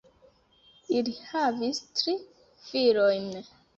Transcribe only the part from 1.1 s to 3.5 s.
havis tri filojn.